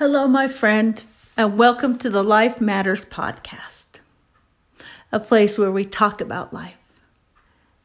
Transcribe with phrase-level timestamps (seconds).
[0.00, 1.02] Hello, my friend,
[1.36, 4.00] and welcome to the Life Matters podcast,
[5.12, 6.78] a place where we talk about life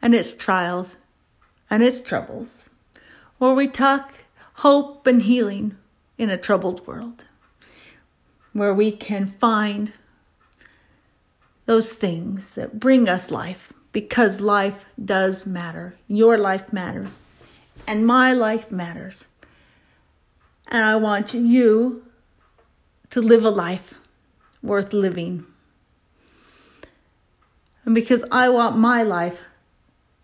[0.00, 0.98] and its trials
[1.68, 2.70] and its troubles,
[3.38, 4.22] where we talk
[4.58, 5.78] hope and healing
[6.16, 7.24] in a troubled world,
[8.52, 9.92] where we can find
[11.64, 15.96] those things that bring us life because life does matter.
[16.06, 17.18] Your life matters,
[17.84, 19.26] and my life matters.
[20.68, 22.04] And I want you
[23.10, 23.94] to live a life
[24.62, 25.46] worth living.
[27.84, 29.42] And because I want my life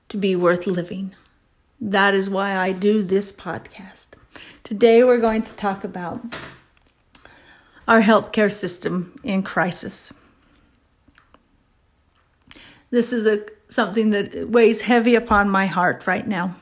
[0.09, 1.15] to be worth living,
[1.80, 4.15] that is why I do this podcast.
[4.63, 6.23] Today we're going to talk about
[7.87, 10.13] our healthcare system in crisis.
[12.91, 16.57] This is a something that weighs heavy upon my heart right now.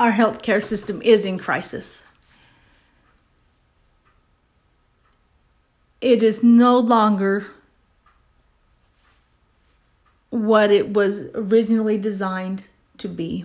[0.00, 2.04] Our healthcare system is in crisis.
[6.00, 7.48] It is no longer
[10.30, 12.64] what it was originally designed
[12.96, 13.44] to be.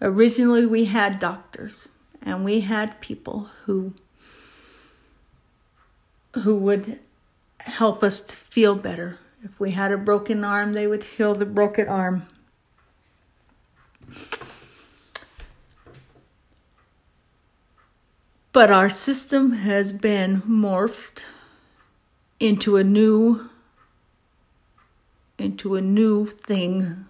[0.00, 1.90] Originally, we had doctors
[2.22, 3.92] and we had people who
[6.44, 6.98] who would
[7.60, 9.18] help us to feel better.
[9.44, 12.26] If we had a broken arm, they would heal the broken arm.
[18.52, 21.24] But our system has been morphed
[22.38, 23.48] into a new
[25.38, 27.06] into a new thing.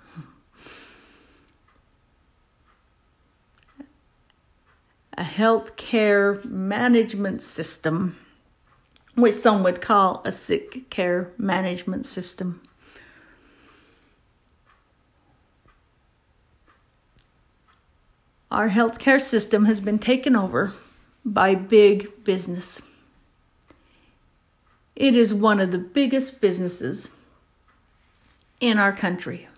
[5.19, 8.17] A healthcare management system,
[9.17, 12.63] which some would call a sick care management system.
[18.51, 20.73] Our healthcare system has been taken over
[21.25, 22.83] by big business.
[24.95, 27.17] It is one of the biggest businesses
[28.61, 29.49] in our country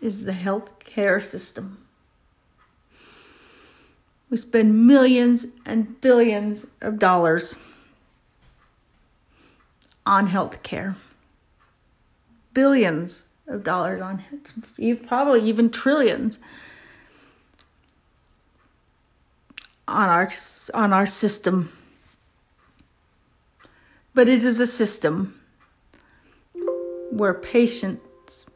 [0.00, 1.78] is the healthcare system.
[4.30, 7.56] We spend millions and billions of dollars
[10.04, 10.96] on healthcare.
[12.52, 14.22] Billions of dollars on
[14.78, 16.40] it, probably even trillions
[19.86, 20.30] on our
[20.72, 21.72] on our system.
[24.14, 25.40] But it is a system
[27.10, 28.46] where patients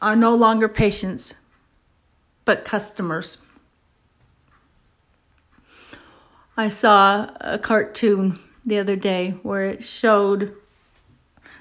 [0.00, 1.36] are no longer patients,
[2.44, 3.38] but customers.
[6.56, 10.56] I saw a cartoon the other day where it showed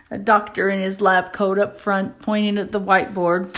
[0.09, 3.55] a doctor in his lab coat up front pointing at the whiteboard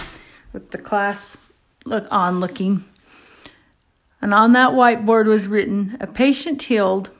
[0.53, 1.37] with the class
[1.85, 2.83] look on looking
[4.21, 7.11] and on that whiteboard was written A patient healed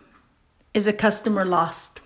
[0.74, 2.02] is a customer lost.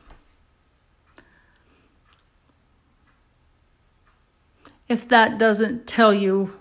[4.88, 6.60] If that doesn't tell you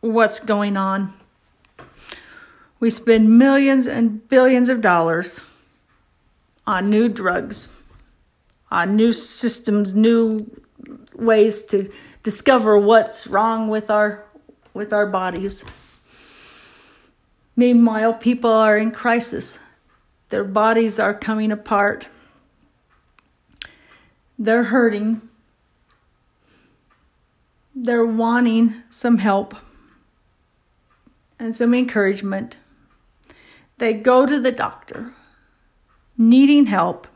[0.00, 1.14] what's going on,
[2.80, 5.40] we spend millions and billions of dollars
[6.66, 7.80] on new drugs,
[8.70, 10.50] on new systems, new
[11.14, 11.90] ways to
[12.22, 14.24] discover what's wrong with our
[14.72, 15.64] with our bodies.
[17.56, 19.60] Meanwhile, people are in crisis.
[20.30, 22.08] Their bodies are coming apart.
[24.38, 25.22] They're hurting.
[27.74, 29.54] They're wanting some help
[31.38, 32.58] and some encouragement.
[33.78, 35.14] They go to the doctor
[36.16, 37.06] needing help,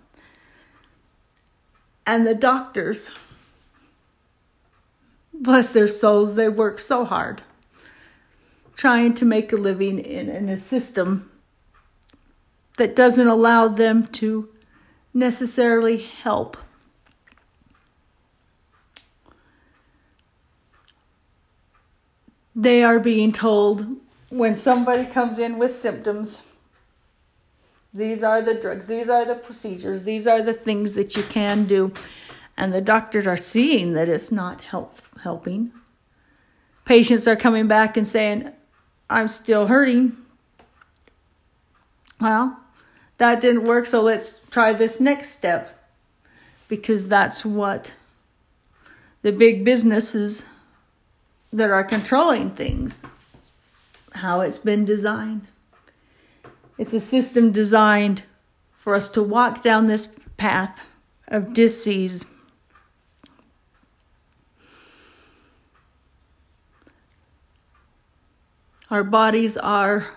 [2.06, 3.10] and the doctors,
[5.32, 7.43] bless their souls, they work so hard
[8.78, 11.28] trying to make a living in, in a system
[12.77, 14.49] that doesn't allow them to
[15.12, 16.56] necessarily help.
[22.55, 23.84] They are being told
[24.28, 26.49] when somebody comes in with symptoms,
[27.93, 31.64] these are the drugs, these are the procedures, these are the things that you can
[31.64, 31.93] do.
[32.56, 35.73] And the doctors are seeing that it's not help, helping.
[36.85, 38.53] Patients are coming back and saying,
[39.10, 40.16] I'm still hurting.
[42.20, 42.58] Well,
[43.19, 45.75] that didn't work, so let's try this next step.
[46.69, 47.93] Because that's what
[49.22, 50.46] the big businesses
[51.52, 53.05] that are controlling things,
[54.16, 55.46] how it's been designed.
[56.76, 58.25] It's a system designed
[58.78, 60.82] for us to walk down this path
[61.26, 62.26] of disease
[68.90, 70.08] Our bodies are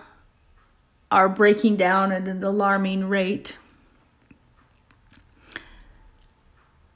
[1.10, 3.58] are breaking down at an alarming rate.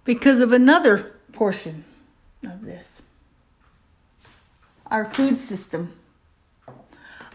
[0.05, 1.85] Because of another portion
[2.43, 3.03] of this.
[4.87, 5.93] Our food system.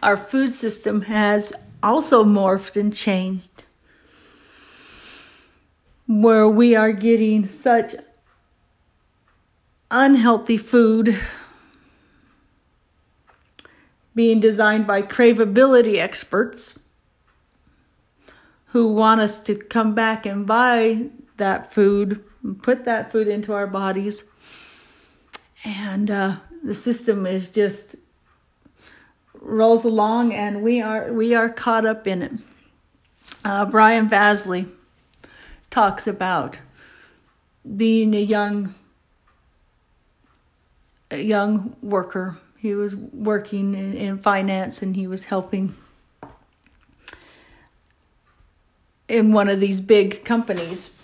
[0.02, 1.54] Our food system has
[1.84, 3.66] also morphed and changed,
[6.08, 7.94] where we are getting such
[9.92, 11.20] unhealthy food
[14.14, 16.84] being designed by craveability experts
[18.68, 21.06] who want us to come back and buy
[21.38, 22.24] that food
[22.62, 24.26] put that food into our bodies.
[25.64, 27.96] And uh, the system is just
[29.40, 32.32] rolls along, and we are we are caught up in it.
[33.46, 34.70] Uh, Brian Vasley
[35.70, 36.60] talks about
[37.76, 38.74] being a young
[41.12, 42.38] a young worker.
[42.62, 45.76] He was working in, in finance, and he was helping
[49.08, 51.02] in one of these big companies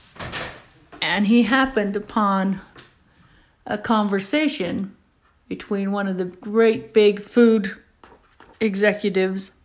[1.01, 2.61] and he happened upon
[3.65, 4.95] a conversation
[5.47, 7.75] between one of the great big food
[8.59, 9.59] executives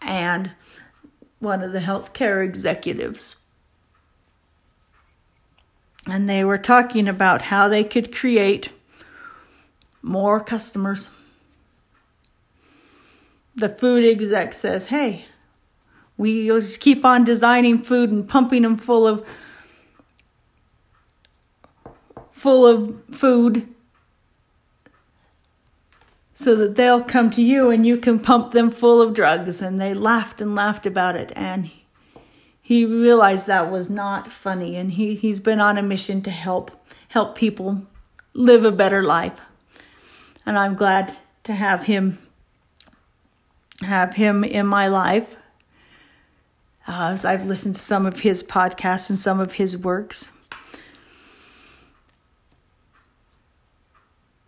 [0.00, 0.52] and
[1.40, 3.44] one of the healthcare executives.
[6.06, 8.70] And they were talking about how they could create
[10.00, 11.10] more customers.
[13.58, 15.24] The food exec says, Hey,
[16.16, 19.26] we just keep on designing food and pumping them full of
[22.30, 23.66] full of food
[26.34, 29.60] so that they'll come to you and you can pump them full of drugs.
[29.60, 31.32] And they laughed and laughed about it.
[31.34, 31.68] And
[32.62, 34.76] he realized that was not funny.
[34.76, 36.70] And he, he's been on a mission to help
[37.08, 37.82] help people
[38.34, 39.40] live a better life.
[40.46, 42.18] And I'm glad to have him
[43.82, 45.36] have him in my life.
[46.86, 50.30] Uh, as I've listened to some of his podcasts and some of his works.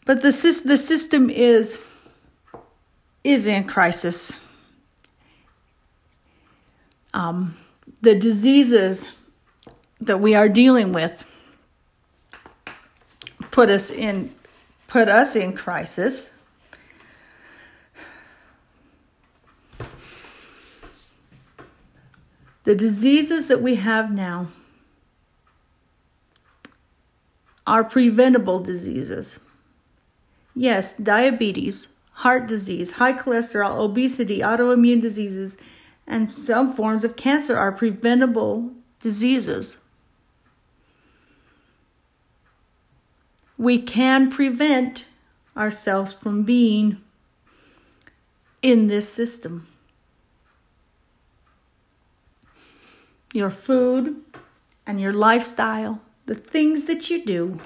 [0.07, 0.29] But the,
[0.65, 1.87] the system is,
[3.23, 4.39] is in crisis.
[7.13, 7.57] Um,
[8.01, 9.17] the diseases
[10.01, 11.25] that we are dealing with
[13.51, 14.35] put us in
[14.89, 16.37] put us in crisis.
[22.71, 24.47] The diseases that we have now
[27.67, 29.41] are preventable diseases.
[30.55, 31.89] Yes, diabetes,
[32.23, 35.61] heart disease, high cholesterol, obesity, autoimmune diseases,
[36.07, 38.71] and some forms of cancer are preventable
[39.01, 39.79] diseases.
[43.59, 45.07] We can prevent
[45.57, 47.01] ourselves from being
[48.63, 49.67] in this system.
[53.33, 54.17] Your food
[54.87, 57.61] and your lifestyle, the things that you do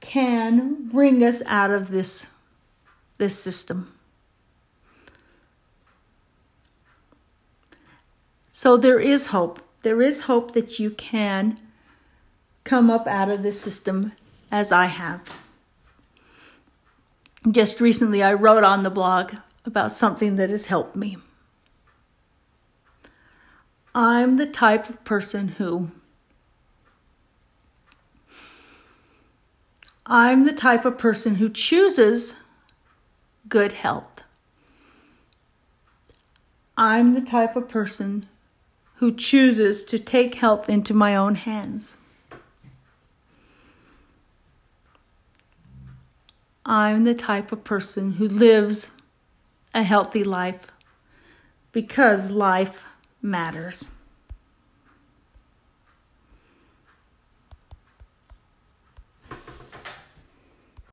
[0.00, 2.30] can bring us out of this,
[3.18, 3.92] this system.
[8.52, 9.62] So there is hope.
[9.82, 11.58] There is hope that you can
[12.64, 14.12] come up out of this system
[14.50, 15.40] as I have.
[17.50, 19.34] Just recently, I wrote on the blog
[19.64, 21.16] about something that has helped me.
[23.94, 25.90] I'm the type of person who
[30.06, 32.34] I'm the type of person who chooses
[33.48, 34.24] good health.
[36.76, 38.26] I'm the type of person
[38.96, 41.96] who chooses to take health into my own hands.
[46.66, 48.92] I'm the type of person who lives
[49.72, 50.66] a healthy life
[51.72, 52.84] because life
[53.22, 53.90] matters.